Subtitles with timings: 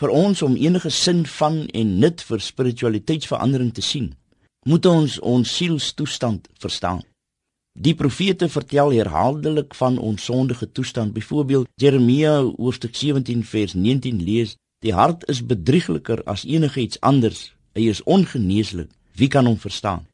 [0.00, 4.06] Vir ons om enige sin van en nut vir spiritualiteitsverandering te sien,
[4.64, 7.02] moet ons ons sielstoestand verstaan.
[7.76, 11.12] Die profete vertel herhaaldelik van ons sondige toestand.
[11.12, 17.52] Byvoorbeeld Jeremia hoofstuk 17 vers 19 lees: "Die hart is bedriegliker as enigiets anders.
[17.72, 18.88] Hy is ongeneeslik.
[19.14, 20.06] Wie kan hom verstaan?"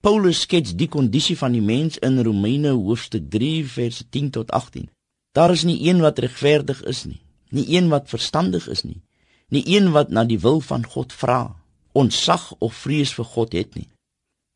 [0.00, 4.88] Paulus skets die kondisie van die mens in Romeine hoofstuk 3 vers 10 tot 18.
[5.32, 7.20] Daar is nie een wat regverdig is nie,
[7.50, 9.00] nie een wat verstandig is nie,
[9.48, 11.56] nie een wat na die wil van God vra,
[11.92, 13.88] ontsag of vrees vir God het nie.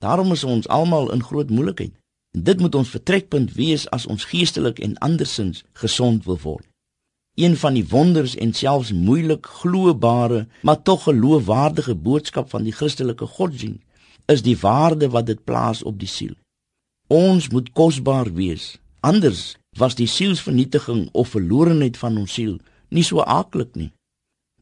[0.02, 1.94] Daarom is ons almal in groot moeilikheid.
[2.36, 6.66] En dit moet ons vertrekpunt wees as ons geestelik en andersins gesond wil word.
[7.36, 13.26] Een van die wonders en selfs moeilik gloobare, maar tog geloofwaardige boodskap van die Christelike
[13.26, 13.84] godsdienst
[14.30, 16.34] is die waarde wat dit plaas op die siel.
[17.08, 18.78] Ons moet kosbaar wees.
[19.00, 23.90] Anders was die sielsvernietiging of verlorenheid van ons siel nie so aaklik nie.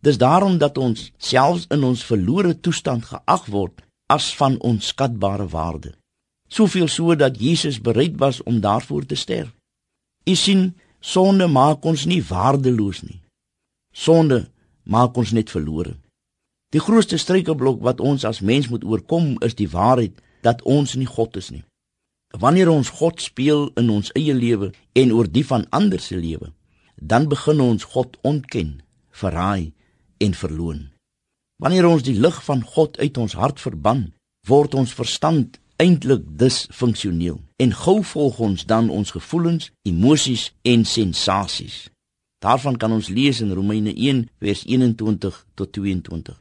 [0.00, 5.94] Dis daarom dat ons selfs in ons verlore toestand geag word as van onskatbare waarde
[6.50, 9.54] soveel so dat Jesus bereid was om daarvoor te sterf.
[10.24, 13.20] U sien, sonde maak ons nie waardeloos nie.
[13.94, 14.50] Sonde
[14.82, 15.94] maak ons net verlore.
[16.74, 21.06] Die grootste struikelblok wat ons as mens moet oorkom is die waarheid dat ons nie
[21.06, 21.64] God is nie.
[22.38, 26.52] Wanneer ons God speel in ons eie lewe en oor die van ander se lewe,
[26.94, 29.72] dan begin ons God ontken, verraai
[30.20, 30.88] en verloon.
[31.60, 34.10] Wanneer ons die lig van God uit ons hart verban,
[34.48, 41.88] word ons verstand eintlik disfunksioneel en gou volg ons dan ons gevoelens, emosies en sensasies.
[42.40, 46.36] Daarvan kan ons lees in Romeine 1 vers 21 tot 22.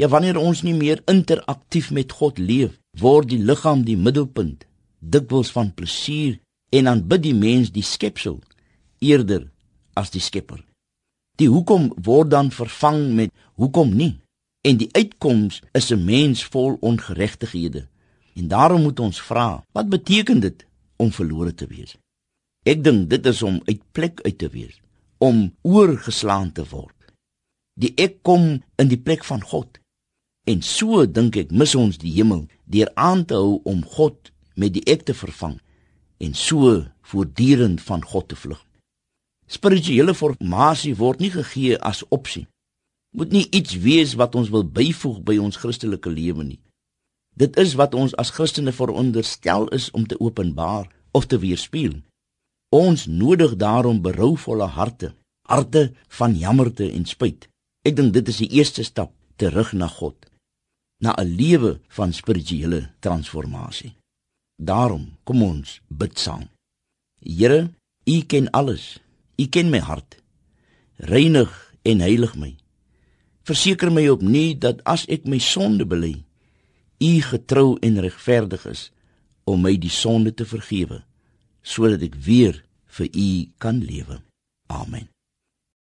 [0.00, 4.66] Ja, wanneer ons nie meer interaktief met God leef, word die liggaam die middelpunt,
[5.00, 6.38] dikwels van plesier
[6.72, 8.40] en aanbid die mens die skepsel
[9.02, 9.48] eerder
[9.98, 10.60] as die Skepper.
[11.42, 14.20] Die hoekom word dan vervang met hoekom nie?
[14.62, 17.88] En die uitkoms is 'n mens vol ongeregtighede
[18.34, 20.66] En daarom moet ons vra, wat beteken dit
[20.96, 21.96] om verlore te wees?
[22.64, 24.78] Ek dink dit is om uit plek uit te wees,
[25.18, 26.96] om oorgeslaan te word.
[27.74, 29.80] Die ek kom in die plek van God.
[30.48, 34.74] En so dink ek mis ons die hemel deur aan te hou om God met
[34.74, 35.58] die ek te vervang
[36.22, 36.80] en so
[37.12, 38.60] voortdurend van God te vlug.
[39.52, 42.46] Spirituele formasie word nie gegee as opsie.
[43.12, 46.60] Moet nie iets wees wat ons wil byvoeg by ons Christelike lewe nie.
[47.36, 52.00] Dit is wat ons as Christene veronderstel is om te openbaar of te weerspieël.
[52.72, 55.12] Ons nodig daarom berouvolle harte,
[55.48, 57.48] harte van jammerte en spyt.
[57.84, 60.16] Ek dink dit is die eerste stap terug na God,
[61.04, 63.92] na 'n lewe van spirituele transformasie.
[64.56, 66.48] Daarom kom ons bid saam.
[67.20, 67.70] Here,
[68.06, 69.00] U ken alles.
[69.38, 70.18] U ken my hart.
[70.96, 72.52] Reinig en heilig my.
[73.48, 76.14] Verseker my opnuut dat as ek my sonde bely,
[77.02, 78.90] U getrou en regverdig is
[79.44, 81.02] om my die sonde te vergewe
[81.62, 82.62] sodat ek weer
[82.98, 83.30] vir U
[83.62, 84.22] kan lewe.
[84.70, 85.11] Amen.